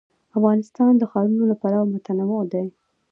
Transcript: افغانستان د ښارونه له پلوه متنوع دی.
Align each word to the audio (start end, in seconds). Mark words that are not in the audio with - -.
افغانستان 0.37 0.91
د 0.97 1.03
ښارونه 1.11 1.43
له 1.51 1.55
پلوه 1.61 1.87
متنوع 1.93 2.43
دی. 2.53 2.67